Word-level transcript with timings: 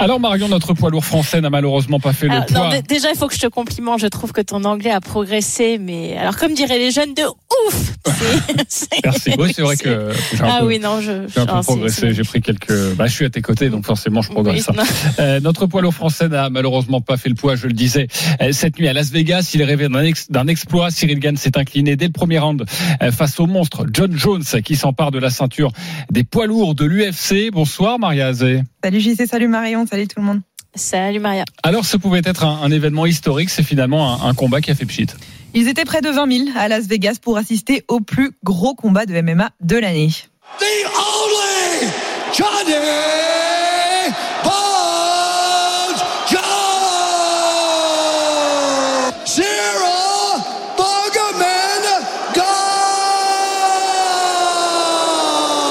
Alors 0.00 0.18
Marion, 0.18 0.48
notre 0.48 0.72
poids 0.72 0.90
lourd 0.90 1.04
français 1.04 1.40
n'a 1.42 1.50
malheureusement 1.50 2.00
pas 2.00 2.12
fait 2.14 2.26
le 2.26 2.32
Alors, 2.32 2.46
poids. 2.46 2.70
non, 2.74 2.80
déjà, 2.88 3.10
il 3.10 3.16
faut 3.18 3.28
que 3.28 3.34
je 3.34 3.40
te 3.40 3.46
complimente. 3.48 4.00
Je 4.00 4.06
trouve 4.06 4.32
que 4.32 4.40
ton 4.40 4.64
anglais 4.64 4.90
a 4.90 5.00
progressé, 5.00 5.76
mais 5.78 6.16
alors 6.16 6.36
comme 6.38 6.54
diraient 6.54 6.78
les 6.78 6.90
jeunes, 6.90 7.12
de 7.14 7.22
ouf. 7.22 7.92
C'est- 8.68 8.88
Merci. 9.04 9.30
Oui, 9.38 9.52
c'est 9.54 9.60
vrai 9.62 9.76
que 9.76 10.10
j'ai 10.34 10.42
un 10.42 10.46
Ah 10.48 10.58
peu, 10.60 10.66
oui, 10.66 10.78
non, 10.78 11.00
je. 11.02 11.26
j'ai 11.28 11.40
un 11.40 11.46
peu 11.46 11.52
non, 11.52 11.62
c'est- 11.62 11.66
progressé. 11.66 12.14
J'ai 12.14 12.22
pris 12.22 12.40
quelques. 12.40 12.94
Bah, 12.96 13.06
je 13.06 13.12
suis 13.12 13.24
à 13.26 13.30
tes 13.30 13.42
côtés, 13.42 13.68
donc 13.68 13.84
forcément, 13.84 14.22
je 14.22 14.30
progresse. 14.30 14.66
Oui. 14.70 14.76
Euh, 15.18 15.38
notre 15.40 15.66
poids 15.66 15.82
lourd 15.82 15.92
français 15.94 16.28
n'a 16.28 16.48
malheureusement 16.50 17.00
pas 17.02 17.16
fait 17.18 17.28
le 17.28 17.34
poids, 17.34 17.54
je 17.56 17.66
le 17.66 17.72
disais. 17.74 18.06
Euh, 18.40 18.52
cette 18.52 18.78
nuit 18.78 18.88
à 18.88 18.92
Las 18.94 19.10
Vegas, 19.10 19.50
il 19.54 19.62
rêvait 19.62 19.88
d'un 19.88 20.02
ex- 20.02 20.30
d'un 20.30 20.46
exploit. 20.46 20.90
Cyril 20.90 21.18
Gann 21.20 21.36
s'est 21.36 21.58
incliné 21.58 21.96
dès 21.96 22.06
le 22.06 22.12
premier 22.12 22.38
round 22.38 22.64
euh, 23.02 23.12
face 23.12 23.38
au 23.38 23.46
monstre 23.46 23.84
John 23.92 24.16
Jones 24.16 24.42
qui 24.64 24.76
s'empare 24.76 25.10
de 25.10 25.18
la 25.18 25.28
ceinture 25.30 25.72
des 26.10 26.24
poids 26.24 26.46
lourds 26.46 26.74
de 26.74 26.84
l'UFC. 26.86 27.50
Bonsoir 27.52 27.98
Maria 27.98 28.28
Azé. 28.28 28.62
Salut 28.82 29.00
JC, 29.00 29.26
salut 29.26 29.48
Marion, 29.48 29.84
salut 29.90 30.06
tout 30.06 30.20
le 30.20 30.24
monde. 30.24 30.40
Salut 30.74 31.18
Maria. 31.18 31.44
Alors, 31.64 31.84
ce 31.84 31.96
pouvait 31.96 32.22
être 32.24 32.44
un, 32.44 32.62
un 32.62 32.70
événement 32.70 33.04
historique. 33.06 33.50
C'est 33.50 33.64
finalement 33.64 34.22
un, 34.24 34.28
un 34.28 34.34
combat 34.34 34.60
qui 34.60 34.70
a 34.70 34.74
fait 34.76 34.86
pchit. 34.86 35.08
Ils 35.52 35.66
étaient 35.66 35.84
près 35.84 36.00
de 36.00 36.08
20 36.10 36.44
000 36.46 36.56
à 36.56 36.68
Las 36.68 36.86
Vegas 36.86 37.16
pour 37.20 37.36
assister 37.38 37.84
au 37.88 37.98
plus 38.00 38.30
gros 38.44 38.74
combat 38.74 39.04
de 39.04 39.20
MMA 39.20 39.50
de 39.60 39.76
l'année. 39.76 40.10
the 40.60 40.64
only 40.96 41.88
Johnny 42.32 42.74
Bones 44.44 45.98
Jones. 46.30 46.46
Zero 49.26 49.96
Bogman 50.76 51.84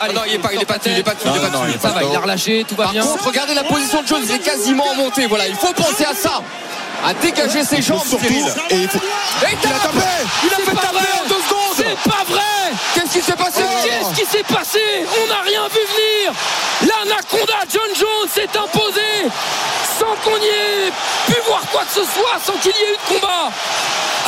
Allez, 0.00 0.14
non, 0.14 0.20
il 0.26 0.34
est 0.34 0.38
pas, 0.38 0.52
il 0.52 0.60
est 0.62 0.64
pas 0.64 0.78
dessus, 0.78 0.90
il 0.90 0.98
est 0.98 1.02
pas 1.02 1.14
dessus, 1.14 1.26
il 1.28 1.36
est 1.36 1.40
pas 1.40 1.48
dessus. 1.50 1.78
Ça 1.82 1.88
va, 1.90 2.02
il 2.04 2.14
a 2.16 2.20
relâché, 2.20 2.64
tout 2.68 2.76
va 2.76 2.86
bien. 2.86 3.02
Par 3.02 3.12
contre, 3.12 3.26
regardez 3.26 3.54
la 3.54 3.64
position 3.64 4.02
de 4.02 4.06
Jones, 4.06 4.22
il 4.24 4.34
est 4.34 4.38
quasiment 4.38 4.84
en 4.88 4.94
montée. 4.94 5.26
Voilà, 5.26 5.46
il 5.48 5.54
faut 5.56 5.72
penser 5.72 6.04
à 6.04 6.14
ça. 6.14 6.40
À 7.06 7.14
dégager 7.14 7.62
ses 7.64 7.80
jambes, 7.80 8.02
Surtout, 8.04 8.24
Cyril. 8.26 8.44
et 8.70 8.74
il 8.76 8.88
faut- 8.88 8.98
Et 8.98 9.52
il 9.62 9.68
a 9.68 9.78
tapé 9.78 9.98
Il 10.44 10.52
a 10.52 10.56
fait 10.56 10.74
taper 10.74 11.06
en 11.22 11.28
deux 11.28 11.42
secondes 11.46 11.76
C'est 11.76 12.10
pas 12.10 12.24
vrai 12.28 12.42
Qu'est-ce 12.92 13.12
qui 13.18 13.22
s'est 13.22 13.36
passé 13.36 13.62
Qu'est-ce 13.84 14.20
qui 14.20 14.26
s'est 14.26 14.42
passé 14.42 14.80
On 15.22 15.28
n'a 15.28 15.40
rien 15.42 15.62
vu 15.68 15.78
venir 15.78 16.32
L'anaconda 16.82 17.54
John 17.72 17.94
Jones 17.96 18.28
s'est 18.34 18.58
imposé 18.58 19.30
sans 19.96 20.06
qu'on 20.24 20.36
y 20.42 20.46
ait 20.46 20.92
pu 21.28 21.36
voir 21.46 21.60
quoi 21.70 21.82
que 21.82 22.00
ce 22.00 22.02
soit, 22.02 22.36
sans 22.44 22.54
qu'il 22.54 22.72
y 22.72 22.74
ait 22.74 22.92
eu 22.92 22.96
de 22.96 23.14
combat 23.20 23.48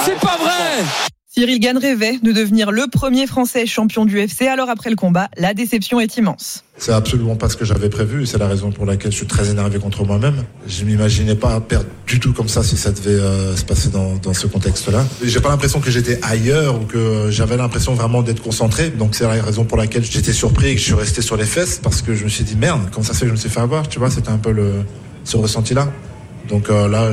C'est 0.04 0.20
pas 0.20 0.36
vrai 0.40 0.84
Cyril 1.32 1.60
Gann 1.60 1.78
rêvait 1.78 2.18
de 2.20 2.32
devenir 2.32 2.72
le 2.72 2.86
premier 2.90 3.28
Français 3.28 3.64
champion 3.64 4.04
du 4.04 4.20
UFC. 4.20 4.48
Alors 4.48 4.68
après 4.68 4.90
le 4.90 4.96
combat, 4.96 5.28
la 5.36 5.54
déception 5.54 6.00
est 6.00 6.16
immense. 6.16 6.64
C'est 6.76 6.90
absolument 6.90 7.36
pas 7.36 7.48
ce 7.48 7.56
que 7.56 7.64
j'avais 7.64 7.88
prévu. 7.88 8.26
C'est 8.26 8.38
la 8.38 8.48
raison 8.48 8.72
pour 8.72 8.84
laquelle 8.84 9.12
je 9.12 9.18
suis 9.18 9.28
très 9.28 9.48
énervé 9.48 9.78
contre 9.78 10.04
moi-même. 10.04 10.42
Je 10.66 10.84
m'imaginais 10.84 11.36
pas 11.36 11.60
perdre 11.60 11.86
du 12.04 12.18
tout 12.18 12.32
comme 12.32 12.48
ça 12.48 12.64
si 12.64 12.76
ça 12.76 12.90
devait 12.90 13.10
euh, 13.10 13.54
se 13.54 13.64
passer 13.64 13.90
dans, 13.90 14.34
ce 14.34 14.48
contexte-là. 14.48 15.06
J'ai 15.22 15.38
pas 15.38 15.50
l'impression 15.50 15.78
que 15.78 15.92
j'étais 15.92 16.18
ailleurs 16.22 16.80
ou 16.80 16.84
que 16.84 17.28
j'avais 17.30 17.56
l'impression 17.56 17.94
vraiment 17.94 18.22
d'être 18.22 18.42
concentré. 18.42 18.90
Donc 18.90 19.14
c'est 19.14 19.22
la 19.22 19.40
raison 19.40 19.64
pour 19.64 19.78
laquelle 19.78 20.02
j'étais 20.02 20.32
surpris 20.32 20.70
et 20.70 20.74
que 20.74 20.80
je 20.80 20.86
suis 20.86 20.94
resté 20.94 21.22
sur 21.22 21.36
les 21.36 21.46
fesses 21.46 21.78
parce 21.80 22.02
que 22.02 22.12
je 22.12 22.24
me 22.24 22.28
suis 22.28 22.42
dit 22.42 22.56
merde, 22.56 22.80
comment 22.90 23.06
ça 23.06 23.14
se 23.14 23.20
que 23.20 23.26
je 23.26 23.32
me 23.32 23.36
suis 23.36 23.50
fait 23.50 23.60
avoir 23.60 23.88
Tu 23.88 24.00
vois, 24.00 24.10
c'était 24.10 24.30
un 24.30 24.38
peu 24.38 24.50
le 24.50 24.82
ce 25.22 25.36
ressenti-là. 25.36 25.92
Donc 26.48 26.70
euh, 26.70 26.88
là, 26.88 27.12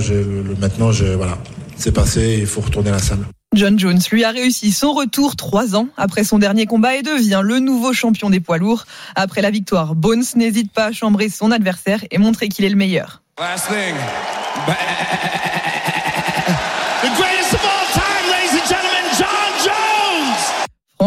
maintenant, 0.59 0.89
voilà, 0.89 1.37
c'est 1.75 1.91
passé. 1.91 2.37
Il 2.39 2.47
faut 2.47 2.61
retourner 2.61 2.89
à 2.89 2.93
la 2.93 2.99
salle. 2.99 3.19
John 3.57 3.79
Jones 3.79 3.99
lui 4.11 4.23
a 4.23 4.29
réussi 4.29 4.71
son 4.71 4.93
retour 4.93 5.35
trois 5.35 5.75
ans 5.75 5.87
après 5.97 6.23
son 6.23 6.37
dernier 6.37 6.67
combat 6.67 6.95
et 6.95 7.01
devient 7.01 7.41
le 7.43 7.57
nouveau 7.57 7.91
champion 7.91 8.29
des 8.29 8.39
poids 8.39 8.59
lourds. 8.59 8.85
Après 9.15 9.41
la 9.41 9.49
victoire, 9.49 9.95
Bones 9.95 10.23
n'hésite 10.35 10.71
pas 10.71 10.85
à 10.85 10.91
chambrer 10.91 11.27
son 11.29 11.51
adversaire 11.51 12.05
et 12.11 12.19
montrer 12.19 12.49
qu'il 12.49 12.65
est 12.65 12.69
le 12.69 12.75
meilleur. 12.75 13.23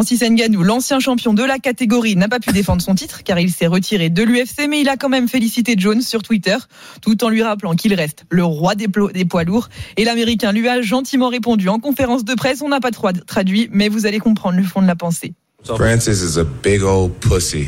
Francis 0.01 0.23
Ngannou, 0.23 0.63
l'ancien 0.63 0.99
champion 0.99 1.35
de 1.35 1.45
la 1.45 1.59
catégorie, 1.59 2.17
n'a 2.17 2.27
pas 2.27 2.41
pu 2.41 2.53
défendre 2.53 2.81
son 2.81 2.95
titre 2.95 3.23
car 3.23 3.39
il 3.39 3.53
s'est 3.53 3.67
retiré 3.67 4.09
de 4.09 4.23
l'UFC, 4.23 4.67
mais 4.67 4.81
il 4.81 4.89
a 4.89 4.97
quand 4.97 5.11
même 5.11 5.29
félicité 5.29 5.75
Jones 5.77 6.01
sur 6.01 6.23
Twitter, 6.23 6.57
tout 7.03 7.23
en 7.23 7.29
lui 7.29 7.43
rappelant 7.43 7.75
qu'il 7.75 7.93
reste 7.93 8.25
le 8.31 8.43
roi 8.43 8.75
des, 8.75 8.89
poids 8.89 9.45
lourds. 9.45 9.69
Et 9.99 10.07
l'Américain 10.07 10.53
lui 10.53 10.71
a 10.71 10.81
gentiment 10.81 11.29
répondu 11.29 11.69
en 11.69 11.81
conférence 11.81 12.25
de 12.25 12.33
presse. 12.33 12.63
On 12.63 12.71
n'a 12.71 12.81
pas 12.81 12.93
trop 12.93 13.13
traduit, 13.13 13.69
mais 13.73 13.91
vous 13.91 14.07
allez 14.07 14.21
comprendre 14.21 14.57
le 14.57 14.63
fond 14.63 14.81
de 14.81 14.87
la 14.87 14.97
pensée. 14.97 15.35
Francis 15.65 16.23
is 16.23 16.39
a 16.39 16.45
big 16.45 16.83
old 16.83 17.13
pussy. 17.21 17.67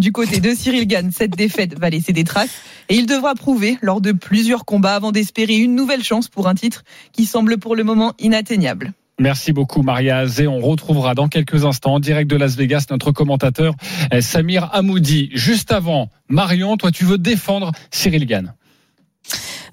Du 0.00 0.10
côté 0.10 0.40
de 0.40 0.52
Cyril 0.56 0.88
Gann, 0.88 1.12
cette 1.16 1.36
défaite 1.36 1.78
va 1.78 1.90
laisser 1.90 2.12
des 2.12 2.24
traces 2.24 2.56
et 2.88 2.96
il 2.96 3.06
devra 3.06 3.36
prouver 3.36 3.78
lors 3.82 4.00
de 4.00 4.10
plusieurs 4.10 4.64
combats 4.64 4.96
avant 4.96 5.12
d'espérer 5.12 5.58
une 5.58 5.76
nouvelle 5.76 6.02
chance 6.02 6.26
pour 6.26 6.48
un 6.48 6.56
titre 6.56 6.82
qui 7.12 7.24
semble 7.24 7.58
pour 7.58 7.76
le 7.76 7.84
moment 7.84 8.14
inatteignable. 8.18 8.94
Merci 9.18 9.52
beaucoup 9.52 9.82
Maria 9.82 10.18
Azé. 10.18 10.46
On 10.46 10.60
retrouvera 10.60 11.14
dans 11.14 11.28
quelques 11.28 11.64
instants 11.64 11.94
en 11.94 12.00
direct 12.00 12.30
de 12.30 12.36
Las 12.36 12.56
Vegas 12.56 12.86
notre 12.90 13.12
commentateur 13.12 13.74
euh, 14.12 14.20
Samir 14.20 14.70
Hamoudi. 14.72 15.30
Juste 15.34 15.70
avant, 15.70 16.08
Marion, 16.28 16.76
toi 16.76 16.90
tu 16.90 17.04
veux 17.04 17.18
défendre 17.18 17.72
Cyril 17.90 18.26
Gann. 18.26 18.54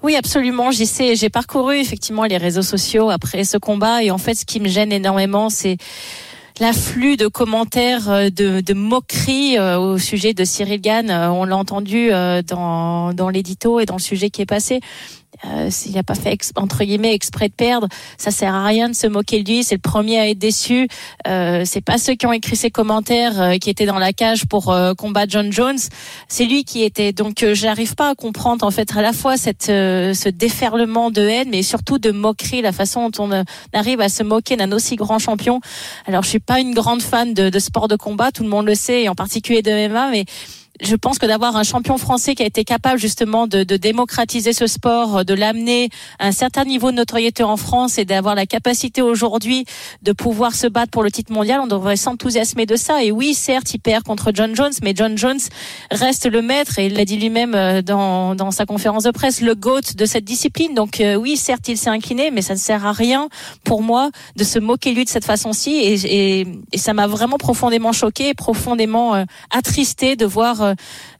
Oui, 0.02 0.16
absolument. 0.16 0.70
J'y 0.70 0.86
sais. 0.86 1.16
J'ai 1.16 1.30
parcouru 1.30 1.76
effectivement 1.78 2.24
les 2.24 2.36
réseaux 2.36 2.62
sociaux 2.62 3.10
après 3.10 3.44
ce 3.44 3.58
combat 3.58 4.02
et 4.02 4.10
en 4.10 4.18
fait, 4.18 4.34
ce 4.34 4.44
qui 4.44 4.60
me 4.60 4.68
gêne 4.68 4.92
énormément, 4.92 5.50
c'est 5.50 5.76
l'afflux 6.58 7.16
de 7.16 7.26
commentaires, 7.26 8.10
euh, 8.10 8.30
de, 8.30 8.74
moqueries 8.74 9.58
euh, 9.58 9.78
au 9.78 9.98
sujet 9.98 10.32
de 10.32 10.44
Cyril 10.44 10.80
Gann. 10.80 11.10
On 11.10 11.44
l'a 11.44 11.56
entendu 11.56 12.10
dans 12.10 13.30
l'édito 13.32 13.80
et 13.80 13.86
dans 13.86 13.96
le 13.96 14.00
sujet 14.00 14.30
qui 14.30 14.42
est 14.42 14.46
passé. 14.46 14.80
Euh, 15.46 15.68
S'il 15.70 15.94
n'a 15.94 16.02
pas 16.02 16.14
fait 16.14 16.38
entre 16.56 16.84
guillemets 16.84 17.14
exprès 17.14 17.48
de 17.48 17.54
perdre, 17.54 17.88
ça 18.18 18.30
sert 18.30 18.54
à 18.54 18.64
rien 18.64 18.88
de 18.88 18.94
se 18.94 19.06
moquer 19.06 19.42
de 19.42 19.50
lui. 19.50 19.64
C'est 19.64 19.76
le 19.76 19.80
premier 19.80 20.18
à 20.18 20.28
être 20.28 20.38
déçu. 20.38 20.88
Euh, 21.26 21.62
c'est 21.64 21.80
pas 21.80 21.98
ceux 21.98 22.14
qui 22.14 22.26
ont 22.26 22.32
écrit 22.32 22.56
ces 22.56 22.70
commentaires 22.70 23.40
euh, 23.40 23.56
qui 23.58 23.70
étaient 23.70 23.86
dans 23.86 23.98
la 23.98 24.12
cage 24.12 24.46
pour 24.46 24.70
euh, 24.70 24.94
combattre 24.94 25.32
John 25.32 25.52
Jones. 25.52 25.78
C'est 26.28 26.44
lui 26.44 26.64
qui 26.64 26.82
était. 26.82 27.12
Donc, 27.12 27.42
euh, 27.42 27.54
j'arrive 27.54 27.94
pas 27.94 28.10
à 28.10 28.14
comprendre 28.14 28.66
en 28.66 28.70
fait 28.70 28.96
à 28.96 29.02
la 29.02 29.12
fois 29.12 29.36
cette 29.36 29.66
ce 29.66 30.28
déferlement 30.28 31.10
de 31.10 31.22
haine, 31.22 31.48
mais 31.50 31.62
surtout 31.62 31.98
de 31.98 32.10
moquerie, 32.10 32.62
la 32.62 32.72
façon 32.72 33.08
dont 33.08 33.30
on 33.30 33.44
arrive 33.72 34.00
à 34.00 34.08
se 34.08 34.22
moquer 34.22 34.56
d'un 34.56 34.72
aussi 34.72 34.96
grand 34.96 35.18
champion. 35.18 35.60
Alors, 36.06 36.22
je 36.22 36.28
suis 36.28 36.40
pas 36.40 36.60
une 36.60 36.74
grande 36.74 37.02
fan 37.02 37.34
de, 37.34 37.50
de 37.50 37.58
sport 37.58 37.88
de 37.88 37.96
combat, 37.96 38.30
tout 38.32 38.42
le 38.42 38.48
monde 38.48 38.66
le 38.66 38.74
sait, 38.74 39.02
et 39.02 39.08
en 39.08 39.14
particulier 39.14 39.62
de 39.62 39.88
MMA, 39.88 40.10
mais 40.10 40.24
je 40.80 40.96
pense 40.96 41.18
que 41.18 41.26
d'avoir 41.26 41.56
un 41.56 41.62
champion 41.62 41.98
français 41.98 42.34
qui 42.34 42.42
a 42.42 42.46
été 42.46 42.64
capable 42.64 42.98
justement 42.98 43.46
de, 43.46 43.64
de 43.64 43.76
démocratiser 43.76 44.52
ce 44.52 44.66
sport, 44.66 45.24
de 45.24 45.34
l'amener 45.34 45.90
à 46.18 46.28
un 46.28 46.32
certain 46.32 46.64
niveau 46.64 46.90
de 46.90 46.96
notoriété 46.96 47.42
en 47.42 47.56
France 47.56 47.98
et 47.98 48.04
d'avoir 48.04 48.34
la 48.34 48.46
capacité 48.46 49.02
aujourd'hui 49.02 49.64
de 50.02 50.12
pouvoir 50.12 50.54
se 50.54 50.66
battre 50.66 50.90
pour 50.90 51.02
le 51.02 51.10
titre 51.10 51.32
mondial, 51.32 51.60
on 51.60 51.66
devrait 51.66 51.96
s'enthousiasmer 51.96 52.66
de 52.66 52.76
ça. 52.76 53.02
Et 53.04 53.10
oui, 53.10 53.34
certes, 53.34 53.74
il 53.74 53.78
perd 53.78 54.04
contre 54.04 54.32
John 54.34 54.54
Jones, 54.54 54.72
mais 54.82 54.92
John 54.94 55.16
Jones 55.16 55.40
reste 55.90 56.26
le 56.26 56.42
maître 56.42 56.78
et 56.78 56.86
il 56.86 56.94
l'a 56.94 57.04
dit 57.04 57.16
lui-même 57.16 57.54
euh, 57.54 57.82
dans, 57.82 58.34
dans 58.34 58.50
sa 58.50 58.66
conférence 58.66 59.04
de 59.04 59.10
presse, 59.10 59.40
le 59.40 59.54
GOAT 59.54 59.94
de 59.96 60.04
cette 60.06 60.24
discipline. 60.24 60.74
Donc 60.74 61.00
euh, 61.00 61.14
oui, 61.14 61.36
certes, 61.36 61.68
il 61.68 61.76
s'est 61.76 61.90
incliné, 61.90 62.30
mais 62.30 62.42
ça 62.42 62.54
ne 62.54 62.58
sert 62.58 62.86
à 62.86 62.92
rien 62.92 63.28
pour 63.64 63.82
moi 63.82 64.10
de 64.36 64.44
se 64.44 64.58
moquer 64.58 64.92
lui 64.92 65.04
de 65.04 65.10
cette 65.10 65.24
façon-ci. 65.24 65.70
Et, 65.70 65.94
et, 66.40 66.46
et 66.72 66.78
ça 66.78 66.94
m'a 66.94 67.06
vraiment 67.06 67.38
profondément 67.38 67.92
choqué, 67.92 68.34
profondément 68.34 69.14
euh, 69.14 69.24
attristé 69.50 70.16
de 70.16 70.26
voir 70.26 70.69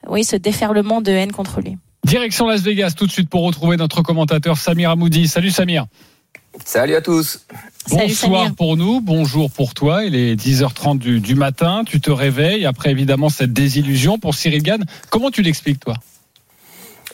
oui, 0.07 0.23
ce 0.23 0.35
déferlement 0.35 1.01
de 1.01 1.11
haine 1.11 1.31
contre 1.31 1.61
lui. 1.61 1.77
Direction 2.05 2.47
Las 2.47 2.61
Vegas 2.61 2.93
tout 2.97 3.05
de 3.05 3.11
suite 3.11 3.29
pour 3.29 3.43
retrouver 3.43 3.77
notre 3.77 4.01
commentateur 4.01 4.57
Samir 4.57 4.89
Hamoudi. 4.89 5.27
Salut 5.27 5.51
Samir. 5.51 5.85
Salut 6.65 6.95
à 6.95 7.01
tous. 7.01 7.45
Bonsoir 7.89 8.53
pour 8.55 8.75
nous, 8.75 8.99
bonjour 8.99 9.49
pour 9.49 9.73
toi. 9.73 10.03
Il 10.03 10.15
est 10.15 10.35
10h30 10.35 10.97
du, 10.97 11.19
du 11.19 11.35
matin. 11.35 11.83
Tu 11.85 12.01
te 12.01 12.11
réveilles 12.11 12.65
après 12.65 12.91
évidemment 12.91 13.29
cette 13.29 13.53
désillusion 13.53 14.19
pour 14.19 14.35
Cyril 14.35 14.61
Gann. 14.61 14.83
Comment 15.09 15.31
tu 15.31 15.41
l'expliques 15.41 15.79
toi? 15.79 15.95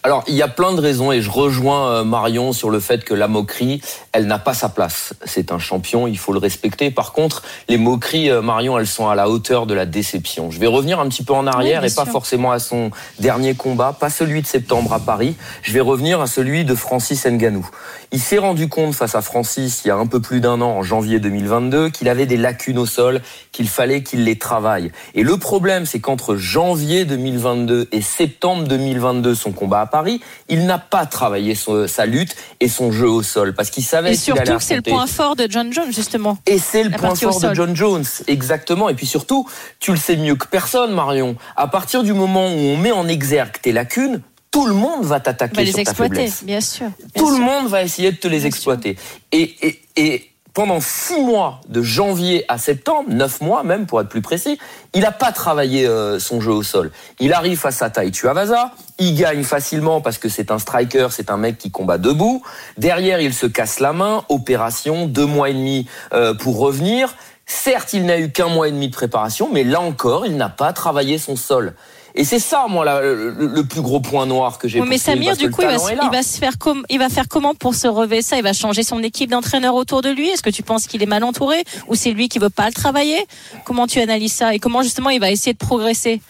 Alors, 0.03 0.23
il 0.27 0.35
y 0.35 0.41
a 0.41 0.47
plein 0.47 0.73
de 0.73 0.81
raisons 0.81 1.11
et 1.11 1.21
je 1.21 1.29
rejoins 1.29 1.89
euh, 1.89 2.03
Marion 2.03 2.53
sur 2.53 2.69
le 2.69 2.79
fait 2.79 3.03
que 3.03 3.13
la 3.13 3.27
moquerie, 3.27 3.81
elle 4.11 4.27
n'a 4.27 4.39
pas 4.39 4.53
sa 4.53 4.69
place. 4.69 5.13
C'est 5.25 5.51
un 5.51 5.59
champion, 5.59 6.07
il 6.07 6.17
faut 6.17 6.33
le 6.33 6.39
respecter. 6.39 6.91
Par 6.91 7.13
contre, 7.13 7.43
les 7.67 7.77
moqueries, 7.77 8.29
euh, 8.29 8.41
Marion, 8.41 8.77
elles 8.77 8.87
sont 8.87 9.07
à 9.07 9.15
la 9.15 9.29
hauteur 9.29 9.65
de 9.65 9.73
la 9.73 9.85
déception. 9.85 10.51
Je 10.51 10.59
vais 10.59 10.67
revenir 10.67 10.99
un 10.99 11.09
petit 11.09 11.23
peu 11.23 11.33
en 11.33 11.47
arrière 11.47 11.81
Oui, 11.81 11.91
et 11.91 11.95
pas 11.95 12.03
sûr. 12.03 12.11
forcément 12.11 12.51
à 12.51 12.59
son 12.59 12.91
dernier 13.19 13.55
combat, 13.55 13.93
pas 13.99 14.09
celui 14.09 14.41
de 14.41 14.47
septembre 14.47 14.93
à 14.93 14.99
Paris. 14.99 15.35
Je 15.61 15.73
vais 15.73 15.81
revenir 15.81 16.21
à 16.21 16.27
celui 16.27 16.63
de 16.63 16.75
Francis 16.75 17.25
Ngannou. 17.25 17.67
Il 18.11 18.19
s'est 18.19 18.37
rendu 18.37 18.69
compte 18.69 18.93
face 18.93 19.15
à 19.15 19.21
Francis 19.21 19.81
il 19.83 19.89
y 19.89 19.91
a 19.91 19.97
un 19.97 20.07
peu 20.07 20.21
plus 20.21 20.39
d'un 20.39 20.61
an, 20.61 20.77
en 20.77 20.83
janvier 20.83 21.19
2022, 21.19 21.89
qu'il 21.89 22.07
avait 22.07 22.25
des 22.25 22.37
lacunes 22.37 22.77
au 22.77 22.85
sol, 22.85 23.21
qu'il 23.51 23.67
fallait 23.67 24.03
qu'il 24.03 24.23
les 24.23 24.37
travaille. 24.37 24.91
Et 25.15 25.23
le 25.23 25.37
problème, 25.37 25.85
c'est 25.85 25.99
qu'entre 25.99 26.35
janvier 26.35 27.03
2022 27.03 27.89
et 27.91 28.01
septembre 28.01 28.63
2022, 28.67 29.35
son 29.35 29.51
combat 29.51 29.81
Paris, 29.87 30.21
il 30.49 30.65
n'a 30.65 30.77
pas 30.77 31.05
travaillé 31.05 31.55
son- 31.55 31.87
sa 31.87 32.05
lutte 32.05 32.35
et 32.59 32.69
son 32.69 32.91
jeu 32.91 33.09
au 33.09 33.23
sol 33.23 33.53
parce 33.55 33.69
qu'il 33.69 33.83
savait 33.83 34.11
Et 34.13 34.15
surtout 34.15 34.57
que 34.57 34.63
c'est 34.63 34.75
le 34.75 34.81
point 34.81 35.07
fort 35.07 35.35
de 35.35 35.47
John 35.49 35.73
Jones, 35.73 35.91
justement. 35.91 36.37
et 36.45 36.59
c'est 36.59 36.83
le 36.83 36.91
point 36.91 37.15
fort 37.15 37.39
de. 37.39 37.53
John 37.53 37.75
Jones, 37.75 38.05
exactement. 38.27 38.89
Et 38.89 38.93
puis 38.93 39.07
surtout, 39.07 39.47
tu 39.79 39.91
le 39.91 39.97
sais 39.97 40.15
mieux 40.17 40.35
que 40.35 40.45
personne, 40.47 40.93
Marion. 40.93 41.35
À 41.55 41.67
partir 41.67 42.03
du 42.03 42.13
moment 42.13 42.47
où 42.47 42.57
on 42.57 42.77
met 42.77 42.91
en 42.91 43.07
exergue 43.07 43.55
tes 43.61 43.71
lacunes, 43.71 44.21
tout 44.51 44.65
le 44.65 44.73
monde 44.73 45.03
va 45.05 45.19
t'attaquer 45.19 45.61
les 45.61 45.67
sur 45.67 45.75
ta 45.75 45.81
exploiter, 45.81 46.15
faiblesse. 46.15 46.43
bien 46.43 46.61
sûr. 46.61 46.87
bien 46.87 47.07
Tout 47.15 47.31
le 47.31 47.37
monde 47.37 47.67
va 47.67 47.83
essayer 47.83 48.11
de 48.11 48.17
te 48.17 48.27
les 48.27 48.45
exploiter. 48.45 48.97
Et, 49.31 49.55
et, 49.67 49.81
et 49.97 50.31
pendant 50.57 50.81
six 50.81 51.21
mois, 51.21 51.61
de 51.69 51.83
janvier 51.83 52.43
à 52.47 52.57
septembre, 52.57 53.11
neuf 53.11 53.41
mois 53.41 53.61
même 53.61 53.85
pour 53.85 54.01
être 54.01 54.09
plus 54.09 54.23
précis, 54.23 54.57
il 54.95 55.01
n'a 55.01 55.11
pas 55.11 55.31
travaillé 55.31 55.85
euh, 55.85 56.17
son 56.17 56.41
jeu 56.41 56.51
au 56.51 56.63
sol. 56.63 56.89
Il 57.19 57.31
arrive 57.33 57.59
face 57.59 57.83
à 57.83 57.91
Tai 57.91 58.09
Tuavasa, 58.09 58.71
il 58.97 59.13
gagne 59.13 59.43
facilement 59.43 60.01
parce 60.01 60.17
que 60.17 60.29
c'est 60.29 60.49
un 60.49 60.57
striker, 60.57 61.09
c'est 61.11 61.29
un 61.29 61.37
mec 61.37 61.59
qui 61.59 61.69
combat 61.69 61.99
debout. 61.99 62.41
Derrière, 62.79 63.21
il 63.21 63.35
se 63.35 63.45
casse 63.45 63.79
la 63.79 63.93
main, 63.93 64.23
opération, 64.29 65.05
deux 65.05 65.27
mois 65.27 65.51
et 65.51 65.53
demi 65.53 65.85
euh, 66.11 66.33
pour 66.33 66.57
revenir. 66.57 67.13
Certes, 67.45 67.93
il 67.93 68.07
n'a 68.07 68.17
eu 68.17 68.31
qu'un 68.31 68.49
mois 68.49 68.67
et 68.67 68.71
demi 68.71 68.87
de 68.87 68.95
préparation, 68.95 69.49
mais 69.53 69.63
là 69.63 69.79
encore, 69.79 70.25
il 70.25 70.37
n'a 70.37 70.49
pas 70.49 70.73
travaillé 70.73 71.19
son 71.19 71.35
sol. 71.35 71.75
Et 72.17 72.23
c'est 72.23 72.39
ça, 72.39 72.65
moi, 72.67 72.83
la- 72.83 72.99
le, 73.01 73.29
le 73.47 73.63
plus 73.65 73.81
gros 73.81 73.99
point 74.01 74.25
noir 74.25 74.57
que 74.57 74.67
j'ai. 74.67 74.81
Oui, 74.81 74.87
mais 74.89 74.97
Samir, 74.97 75.37
du 75.37 75.51
coup, 75.51 75.61
il 75.61 75.67
va, 75.67 75.73
talent 75.73 75.85
se- 75.85 75.91
est 75.91 75.95
là. 75.95 76.09
il 76.11 76.15
va 76.15 76.23
se 76.23 76.37
faire 76.39 76.57
comme, 76.57 76.83
il 76.89 76.97
va 76.99 77.09
faire 77.09 77.27
comment 77.29 77.53
pour 77.55 77.75
se 77.75 77.87
relever 77.87 78.21
ça? 78.21 78.37
Il 78.37 78.43
va 78.43 78.53
changer 78.53 78.83
son 78.83 79.01
équipe 79.03 79.29
d'entraîneurs 79.29 79.75
autour 79.75 80.01
de 80.01 80.09
lui? 80.09 80.27
Est-ce 80.29 80.41
que 80.43 80.49
tu 80.49 80.63
penses 80.63 80.87
qu'il 80.87 81.01
est 81.03 81.07
mal 81.07 81.23
entouré? 81.23 81.63
Ou 81.87 81.95
c'est 81.95 82.11
lui 82.11 82.27
qui 82.27 82.39
veut 82.39 82.49
pas 82.49 82.67
le 82.67 82.73
travailler? 82.73 83.25
Comment 83.65 83.85
tu 83.87 83.99
analyses 84.01 84.33
ça? 84.33 84.53
Et 84.55 84.59
comment 84.59 84.81
justement 84.81 85.11
il 85.11 85.19
va 85.19 85.29
essayer 85.31 85.53
de 85.53 85.57
progresser? 85.59 86.21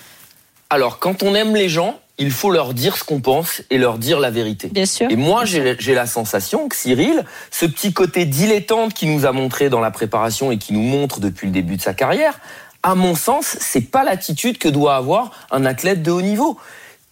Alors, 0.69 0.99
quand 0.99 1.23
on 1.23 1.33
aime 1.33 1.55
les 1.55 1.69
gens, 1.69 1.97
il 2.17 2.31
faut 2.31 2.51
leur 2.51 2.73
dire 2.73 2.97
ce 2.97 3.03
qu'on 3.05 3.21
pense 3.21 3.61
et 3.69 3.77
leur 3.77 3.97
dire 3.97 4.19
la 4.19 4.31
vérité. 4.31 4.67
Bien 4.67 4.85
sûr. 4.87 5.09
Et 5.09 5.15
moi, 5.15 5.45
j'ai 5.45 5.77
j'ai 5.79 5.93
la 5.93 6.05
sensation 6.07 6.67
que 6.67 6.75
Cyril, 6.75 7.23
ce 7.51 7.65
petit 7.65 7.93
côté 7.93 8.25
dilettante 8.25 8.93
qu'il 8.93 9.13
nous 9.13 9.25
a 9.25 9.31
montré 9.31 9.69
dans 9.69 9.79
la 9.79 9.91
préparation 9.91 10.51
et 10.51 10.57
qui 10.57 10.73
nous 10.73 10.81
montre 10.81 11.19
depuis 11.21 11.45
le 11.47 11.53
début 11.53 11.77
de 11.77 11.81
sa 11.81 11.93
carrière, 11.93 12.39
à 12.83 12.95
mon 12.95 13.15
sens, 13.15 13.57
c'est 13.59 13.81
pas 13.81 14.03
l'attitude 14.03 14.57
que 14.57 14.69
doit 14.69 14.95
avoir 14.95 15.31
un 15.51 15.65
athlète 15.65 16.03
de 16.03 16.11
haut 16.11 16.21
niveau. 16.21 16.57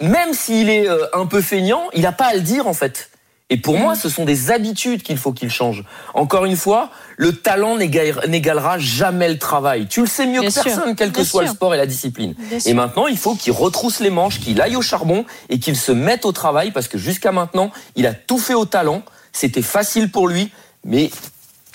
Même 0.02 0.34
s'il 0.34 0.70
est 0.70 0.88
euh, 0.90 1.06
un 1.14 1.26
peu 1.26 1.42
feignant, 1.42 1.84
il 1.94 2.02
n'a 2.02 2.12
pas 2.12 2.26
à 2.26 2.34
le 2.34 2.42
dire 2.42 2.68
en 2.68 2.74
fait. 2.74 3.10
Et 3.52 3.58
pour 3.58 3.78
moi, 3.78 3.94
ce 3.96 4.10
sont 4.10 4.26
des 4.26 4.50
habitudes 4.50 5.04
qu'il 5.04 5.18
faut 5.20 5.32
qu'il 5.32 5.52
change. 5.52 5.84
Encore 6.16 6.46
une 6.46 6.56
fois, 6.56 6.90
le 7.16 7.32
talent 7.32 7.78
n'égal- 7.78 8.28
n'égalera 8.28 8.80
jamais 8.80 9.30
le 9.30 9.38
travail. 9.38 9.86
Tu 9.88 10.02
le 10.02 10.08
sais 10.08 10.26
mieux 10.26 10.40
Bien 10.40 10.50
que 10.50 10.54
sûr. 10.54 10.64
personne, 10.64 10.96
quel 10.96 11.12
que 11.12 11.18
Bien 11.18 11.26
soit 11.26 11.44
le 11.44 11.50
sport 11.50 11.74
et 11.76 11.78
la 11.78 11.86
discipline. 11.86 12.34
Bien 12.40 12.60
sûr. 12.60 12.72
Et 12.72 12.74
maintenant, 12.74 13.06
il 13.06 13.18
faut 13.20 13.36
qu'il 13.36 13.54
retrousse 13.54 14.00
les 14.00 14.10
manches, 14.10 14.40
qu'il 14.40 14.60
aille 14.62 14.76
au 14.76 14.82
charbon 14.82 15.26
et 15.50 15.60
qu'il 15.60 15.76
se 15.78 15.92
mette 15.92 16.26
au 16.26 16.32
travail 16.32 16.72
parce 16.72 16.88
que 16.88 16.98
jusqu'à 16.98 17.32
maintenant, 17.32 17.70
il 17.96 18.08
a 18.08 18.14
tout 18.16 18.40
fait 18.40 18.56
au 18.56 18.66
talent. 18.66 19.04
C'était 19.32 19.62
facile 19.62 20.10
pour 20.10 20.28
lui, 20.28 20.52
mais 20.84 21.12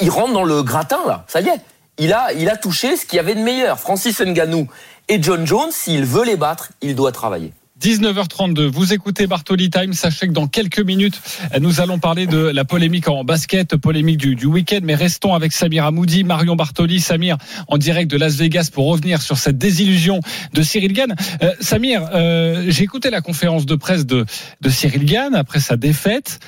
il 0.01 0.11
rentre 0.11 0.33
dans 0.33 0.45
le 0.45 0.65
gratin 0.65 0.99
là. 1.07 1.25
Ça 1.29 1.41
y 1.41 1.47
est, 1.49 1.61
il 1.99 2.13
a, 2.13 2.33
il 2.33 2.49
a 2.49 2.57
touché 2.57 2.97
ce 2.97 3.07
qu'il 3.07 3.17
y 3.17 3.21
avait 3.21 3.35
de 3.35 3.41
meilleur. 3.41 3.79
Francis 3.79 4.21
Ngannou 4.21 4.69
et 5.09 5.23
John 5.23 5.47
Jones, 5.47 5.71
s'il 5.71 6.05
veut 6.05 6.25
les 6.25 6.37
battre, 6.37 6.71
il 6.83 6.95
doit 6.95 7.13
travailler. 7.13 7.53
19h32, 7.81 8.67
vous 8.67 8.93
écoutez 8.93 9.27
Bartoli 9.27 9.71
Time. 9.71 9.95
Sachez 9.95 10.29
que 10.29 10.33
dans 10.33 10.47
quelques 10.47 10.81
minutes, 10.81 11.19
nous 11.61 11.81
allons 11.81 11.99
parler 11.99 12.27
de 12.27 12.37
la 12.37 12.67
polémique 12.67 13.09
en 13.09 13.25
basket, 13.25 13.75
polémique 13.77 14.19
du, 14.19 14.37
du 14.37 14.45
week-end. 14.45 14.81
Mais 14.83 14.95
restons 14.95 15.35
avec 15.35 15.53
Samir 15.53 15.87
Amoudi, 15.87 16.23
Marion 16.23 16.57
Bartoli, 16.57 17.01
Samir 17.01 17.39
en 17.69 17.79
direct 17.79 18.11
de 18.11 18.19
Las 18.19 18.35
Vegas 18.35 18.69
pour 18.71 18.87
revenir 18.87 19.23
sur 19.23 19.39
cette 19.39 19.57
désillusion 19.57 20.21
de 20.53 20.63
Cyril 20.63 20.93
Gann. 20.93 21.15
Euh, 21.43 21.55
Samir, 21.61 22.07
euh, 22.13 22.67
j'ai 22.69 22.85
écouté 22.85 23.09
la 23.09 23.23
conférence 23.23 23.65
de 23.65 23.75
presse 23.77 24.05
de, 24.05 24.27
de 24.61 24.69
Cyril 24.69 25.07
Gann 25.07 25.35
après 25.35 25.61
sa 25.61 25.79
défaite. 25.79 26.39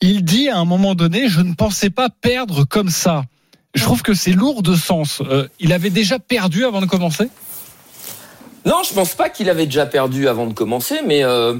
Il 0.00 0.24
dit 0.24 0.48
à 0.48 0.58
un 0.58 0.64
moment 0.64 0.96
donné, 0.96 1.28
je 1.28 1.40
ne 1.40 1.54
pensais 1.54 1.90
pas 1.90 2.08
perdre 2.10 2.64
comme 2.64 2.90
ça. 2.90 3.26
Je 3.74 3.84
trouve 3.84 4.02
que 4.02 4.14
c'est 4.14 4.32
lourd 4.32 4.62
de 4.62 4.74
sens. 4.74 5.20
Euh, 5.20 5.46
il 5.60 5.72
avait 5.72 5.90
déjà 5.90 6.18
perdu 6.18 6.64
avant 6.64 6.80
de 6.80 6.86
commencer? 6.86 7.28
Non, 8.66 8.82
je 8.86 8.92
pense 8.92 9.14
pas 9.14 9.28
qu'il 9.30 9.48
avait 9.48 9.66
déjà 9.66 9.86
perdu 9.86 10.28
avant 10.28 10.46
de 10.46 10.52
commencer, 10.52 11.00
mais 11.06 11.22
euh, 11.24 11.54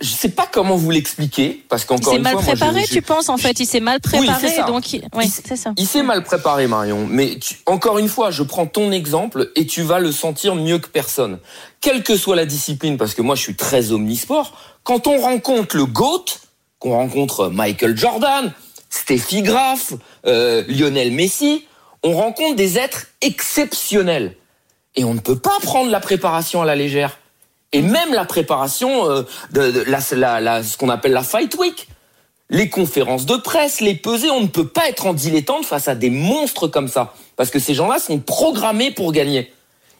je 0.00 0.08
sais 0.08 0.30
pas 0.30 0.48
comment 0.50 0.76
vous 0.76 0.90
l'expliquer 0.90 1.64
parce 1.68 1.82
Il 1.82 1.86
qu'encore 1.86 2.12
s'est 2.12 2.16
une 2.18 2.22
mal 2.22 2.32
fois, 2.34 2.42
moi, 2.42 2.54
je- 2.54 2.58
préparé, 2.58 2.84
je- 2.86 2.92
tu 2.94 3.02
penses 3.02 3.28
en 3.28 3.36
fait 3.36 3.58
Il 3.60 3.66
s'est 3.66 3.80
mal 3.80 4.00
préparé, 4.00 4.62
donc 4.66 4.92
il- 4.92 5.02
oui, 5.14 5.28
c'est 5.28 5.56
ça. 5.56 5.72
Il 5.76 5.86
s'est 5.86 6.02
mal 6.04 6.22
préparé, 6.22 6.66
Marion. 6.66 7.06
Mais 7.10 7.36
tu- 7.38 7.56
encore 7.66 7.98
une 7.98 8.08
fois, 8.08 8.30
je 8.30 8.42
prends 8.42 8.66
ton 8.66 8.90
exemple 8.92 9.50
et 9.56 9.66
tu 9.66 9.82
vas 9.82 9.98
le 9.98 10.12
sentir 10.12 10.54
mieux 10.54 10.78
que 10.78 10.88
personne. 10.88 11.40
Quelle 11.82 12.02
que 12.02 12.16
soit 12.16 12.36
la 12.36 12.46
discipline, 12.46 12.96
parce 12.96 13.12
que 13.14 13.20
moi 13.22 13.34
je 13.34 13.42
suis 13.42 13.56
très 13.56 13.90
omnisport, 13.92 14.56
quand 14.84 15.06
on 15.08 15.18
rencontre 15.20 15.76
le 15.76 15.84
GOAT, 15.84 16.24
qu'on 16.78 16.92
rencontre 16.92 17.48
Michael 17.48 17.96
Jordan, 17.98 18.52
Steffi 18.90 19.42
Graf, 19.42 19.92
euh, 20.26 20.64
Lionel 20.68 21.12
Messi, 21.12 21.66
on 22.02 22.12
rencontre 22.12 22.56
des 22.56 22.78
êtres 22.78 23.06
exceptionnels. 23.20 24.36
Et 24.96 25.04
on 25.04 25.14
ne 25.14 25.20
peut 25.20 25.38
pas 25.38 25.56
prendre 25.62 25.90
la 25.90 26.00
préparation 26.00 26.62
à 26.62 26.64
la 26.64 26.74
légère. 26.74 27.18
Et 27.72 27.82
même 27.82 28.12
la 28.12 28.24
préparation 28.24 29.08
euh, 29.10 29.22
de, 29.52 29.84
la, 29.86 30.00
ce 30.00 30.76
qu'on 30.76 30.88
appelle 30.88 31.12
la 31.12 31.22
Fight 31.22 31.54
Week 31.56 31.88
les 32.50 32.70
conférences 32.70 33.26
de 33.26 33.36
presse, 33.36 33.80
les 33.80 33.94
pesées, 33.94 34.30
on 34.30 34.40
ne 34.40 34.46
peut 34.46 34.68
pas 34.68 34.88
être 34.88 35.06
en 35.06 35.12
dilettante 35.12 35.66
face 35.66 35.88
à 35.88 35.94
des 35.94 36.10
monstres 36.10 36.66
comme 36.66 36.88
ça. 36.88 37.14
Parce 37.36 37.50
que 37.50 37.58
ces 37.58 37.74
gens-là 37.74 37.98
sont 37.98 38.18
programmés 38.18 38.90
pour 38.90 39.12
gagner. 39.12 39.52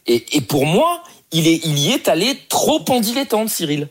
Et, 0.07 0.41
pour 0.41 0.65
moi, 0.65 1.03
il, 1.31 1.45
il 1.47 1.77
y 1.77 1.91
est 1.91 2.07
allé 2.07 2.35
trop 2.49 2.83
en 2.89 2.99
dilettante, 2.99 3.49
Cyril. 3.49 3.87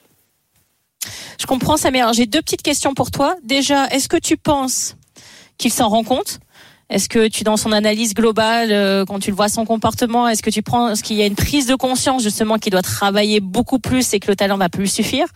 Je 1.41 1.47
comprends, 1.47 1.77
Samir. 1.77 2.13
J'ai 2.13 2.27
deux 2.27 2.43
petites 2.43 2.63
questions 2.63 2.95
pour 2.95 3.13
toi. 3.13 3.37
Déjà, 3.45 3.87
est-ce 3.87 4.09
que 4.09 4.17
tu 4.17 4.37
penses 4.37 4.97
qu'il 5.59 5.73
s'en 5.73 5.89
rend 5.89 6.05
compte? 6.05 6.39
Est-ce 6.91 7.11
que 7.11 7.29
tu, 7.29 7.45
dans 7.45 7.59
son 7.59 7.73
analyse 7.73 8.15
globale, 8.15 8.73
euh, 8.73 9.05
quand 9.05 9.19
tu 9.19 9.29
le 9.29 9.37
vois 9.37 9.51
son 9.51 9.67
comportement, 9.67 10.27
est-ce 10.27 10.43
que 10.43 10.49
tu 10.49 10.63
prends, 10.63 10.89
est-ce 10.89 11.03
qu'il 11.03 11.17
y 11.17 11.23
a 11.23 11.27
une 11.27 11.35
prise 11.35 11.67
de 11.67 11.75
conscience 11.75 12.23
justement 12.23 12.57
qu'il 12.57 12.73
doit 12.73 12.81
travailler 12.81 13.41
beaucoup 13.41 13.79
plus 13.79 14.15
et 14.15 14.21
que 14.21 14.29
le 14.29 14.37
talent 14.37 14.57
va 14.57 14.71
plus 14.71 14.87
suffire? 14.87 15.27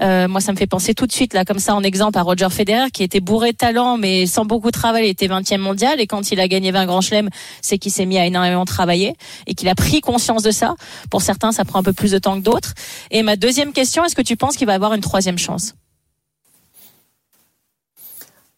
Euh, 0.00 0.28
Moi, 0.28 0.40
ça 0.40 0.52
me 0.52 0.56
fait 0.56 0.68
penser 0.68 0.94
tout 0.94 1.08
de 1.08 1.12
suite 1.12 1.34
là, 1.34 1.44
comme 1.44 1.58
ça, 1.58 1.74
en 1.74 1.82
exemple, 1.82 2.16
à 2.16 2.22
Roger 2.22 2.48
Federer, 2.48 2.92
qui 2.92 3.02
était 3.02 3.18
bourré 3.18 3.50
de 3.50 3.56
talent, 3.56 3.96
mais 3.96 4.26
sans 4.26 4.44
beaucoup 4.44 4.68
de 4.68 4.78
travail, 4.78 5.06
il 5.06 5.10
était 5.10 5.26
20e 5.26 5.58
mondial. 5.58 6.00
Et 6.00 6.06
quand 6.06 6.30
il 6.30 6.38
a 6.38 6.46
gagné 6.46 6.70
20 6.70 6.86
grands 6.86 7.00
chelems, 7.00 7.30
c'est 7.60 7.78
qu'il 7.78 7.90
s'est 7.90 8.06
mis 8.06 8.18
à 8.18 8.26
énormément 8.26 8.64
travailler 8.64 9.14
et 9.48 9.54
qu'il 9.54 9.68
a 9.68 9.74
pris 9.74 10.00
conscience 10.00 10.44
de 10.44 10.52
ça. 10.52 10.76
Pour 11.10 11.22
certains, 11.22 11.50
ça 11.50 11.64
prend 11.64 11.80
un 11.80 11.84
peu 11.84 11.92
plus 11.92 12.12
de 12.12 12.18
temps 12.18 12.36
que 12.36 12.44
d'autres. 12.44 12.72
Et 13.10 13.24
ma 13.24 13.34
deuxième 13.34 13.72
question, 13.72 14.04
est-ce 14.04 14.14
que 14.14 14.22
tu 14.22 14.36
penses 14.36 14.56
qu'il 14.56 14.68
va 14.68 14.74
avoir 14.74 14.94
une 14.94 15.00
troisième 15.00 15.38
chance? 15.38 15.74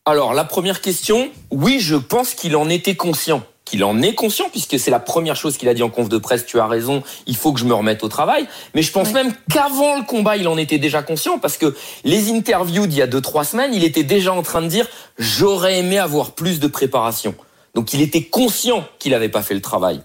Alors, 0.09 0.35
la 0.35 0.45
première 0.45 0.83
question, 0.83 1.29
oui, 1.51 1.81
je 1.81 1.97
pense 1.97 2.35
qu'il 2.35 2.55
en 2.55 2.69
était 2.69 2.95
conscient. 2.95 3.43
Qu'il 3.65 3.83
en 3.83 4.01
est 4.03 4.15
conscient, 4.15 4.49
puisque 4.51 4.79
c'est 4.79 4.93
la 4.93 5.01
première 5.01 5.35
chose 5.35 5.57
qu'il 5.57 5.69
a 5.69 5.75
dit 5.75 5.83
en 5.83 5.91
conf 5.91 6.09
de 6.09 6.19
presse, 6.19 6.47
tu 6.47 6.61
as 6.61 6.69
raison, 6.69 7.03
il 7.27 7.35
faut 7.35 7.53
que 7.53 7.59
je 7.59 7.65
me 7.65 7.75
remette 7.75 8.05
au 8.05 8.09
travail. 8.09 8.47
Mais 8.77 8.83
je 8.83 8.93
pense 8.93 9.13
même 9.13 9.35
qu'avant 9.53 9.97
le 9.97 10.05
combat, 10.05 10.37
il 10.37 10.47
en 10.47 10.57
était 10.57 10.79
déjà 10.79 11.03
conscient, 11.03 11.41
parce 11.41 11.57
que 11.57 11.75
les 12.05 12.31
interviews 12.31 12.87
d'il 12.87 12.99
y 12.99 13.03
a 13.03 13.09
deux, 13.09 13.21
trois 13.21 13.43
semaines, 13.43 13.75
il 13.75 13.83
était 13.83 14.05
déjà 14.05 14.33
en 14.33 14.43
train 14.43 14.63
de 14.63 14.69
dire, 14.69 14.87
j'aurais 15.19 15.81
aimé 15.81 15.99
avoir 15.99 16.31
plus 16.31 16.61
de 16.61 16.69
préparation. 16.69 17.35
Donc 17.75 17.93
il 17.93 18.01
était 18.01 18.23
conscient 18.23 18.87
qu'il 19.01 19.11
n'avait 19.11 19.29
pas 19.29 19.43
fait 19.43 19.55
le 19.55 19.61
travail. 19.61 20.03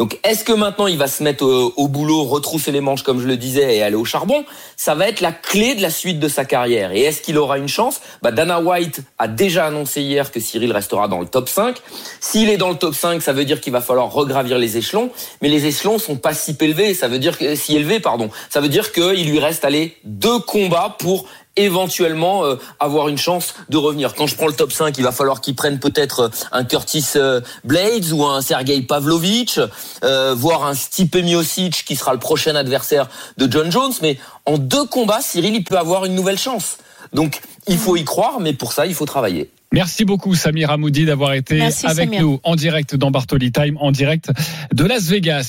Donc 0.00 0.18
est-ce 0.22 0.44
que 0.44 0.52
maintenant 0.54 0.86
il 0.86 0.96
va 0.96 1.08
se 1.08 1.22
mettre 1.22 1.44
au, 1.44 1.86
boulot, 1.86 2.24
retrousser 2.24 2.72
les 2.72 2.80
manches 2.80 3.02
comme 3.02 3.20
je 3.20 3.26
le 3.26 3.36
disais 3.36 3.76
et 3.76 3.82
aller 3.82 3.96
au 3.96 4.06
charbon? 4.06 4.46
Ça 4.74 4.94
va 4.94 5.06
être 5.06 5.20
la 5.20 5.30
clé 5.30 5.74
de 5.74 5.82
la 5.82 5.90
suite 5.90 6.18
de 6.18 6.26
sa 6.26 6.46
carrière. 6.46 6.92
Et 6.92 7.02
est-ce 7.02 7.20
qu'il 7.20 7.36
aura 7.36 7.58
une 7.58 7.68
chance? 7.68 8.00
Bah, 8.22 8.30
Dana 8.30 8.62
White 8.62 9.02
a 9.18 9.28
déjà 9.28 9.66
annoncé 9.66 10.00
hier 10.00 10.32
que 10.32 10.40
Cyril 10.40 10.72
restera 10.72 11.06
dans 11.06 11.20
le 11.20 11.26
top 11.26 11.50
5. 11.50 11.76
S'il 12.18 12.48
est 12.48 12.56
dans 12.56 12.70
le 12.70 12.76
top 12.76 12.94
5, 12.94 13.20
ça 13.20 13.34
veut 13.34 13.44
dire 13.44 13.60
qu'il 13.60 13.74
va 13.74 13.82
falloir 13.82 14.10
regravir 14.10 14.56
les 14.56 14.78
échelons. 14.78 15.10
Mais 15.42 15.50
les 15.50 15.66
échelons 15.66 15.98
sont 15.98 16.16
pas 16.16 16.32
si 16.32 16.56
élevés. 16.58 16.94
Ça 16.94 17.06
veut 17.06 17.18
dire 17.18 17.36
si 17.54 17.76
élevés, 17.76 18.00
pardon. 18.00 18.30
Ça 18.48 18.62
veut 18.62 18.70
dire 18.70 18.92
qu'il 18.92 19.30
lui 19.30 19.38
reste 19.38 19.66
aller 19.66 19.98
deux 20.04 20.38
combats 20.38 20.96
pour 20.98 21.26
éventuellement 21.56 22.44
euh, 22.44 22.56
avoir 22.78 23.08
une 23.08 23.18
chance 23.18 23.54
de 23.68 23.76
revenir. 23.76 24.14
Quand 24.14 24.26
je 24.26 24.34
prends 24.34 24.46
le 24.46 24.52
top 24.54 24.72
5, 24.72 24.96
il 24.98 25.04
va 25.04 25.12
falloir 25.12 25.40
qu'ils 25.40 25.54
prennent 25.54 25.78
peut-être 25.78 26.20
euh, 26.20 26.28
un 26.52 26.64
Curtis 26.64 27.04
euh, 27.16 27.40
Blades 27.64 28.12
ou 28.12 28.24
un 28.24 28.40
Sergei 28.40 28.80
Pavlovich, 28.82 29.58
euh, 30.04 30.34
voire 30.34 30.64
un 30.64 30.74
Stipe 30.74 31.16
Miocic 31.16 31.84
qui 31.84 31.96
sera 31.96 32.12
le 32.12 32.20
prochain 32.20 32.54
adversaire 32.54 33.08
de 33.36 33.50
John 33.50 33.70
Jones. 33.70 33.92
Mais 34.02 34.18
en 34.46 34.58
deux 34.58 34.86
combats, 34.86 35.20
Cyril, 35.20 35.54
il 35.54 35.64
peut 35.64 35.78
avoir 35.78 36.04
une 36.04 36.14
nouvelle 36.14 36.38
chance. 36.38 36.78
Donc 37.12 37.40
il 37.66 37.78
faut 37.78 37.96
y 37.96 38.04
croire, 38.04 38.40
mais 38.40 38.52
pour 38.52 38.72
ça, 38.72 38.86
il 38.86 38.94
faut 38.94 39.06
travailler. 39.06 39.50
Merci 39.72 40.04
beaucoup 40.04 40.34
Samir 40.34 40.70
Amoudi 40.70 41.04
d'avoir 41.04 41.32
été 41.32 41.54
Merci, 41.58 41.86
avec 41.86 42.06
Samir. 42.06 42.22
nous 42.22 42.40
en 42.42 42.56
direct 42.56 42.96
dans 42.96 43.12
Bartoli 43.12 43.52
Time, 43.52 43.76
en 43.80 43.92
direct 43.92 44.30
de 44.72 44.84
Las 44.84 45.04
Vegas. 45.04 45.48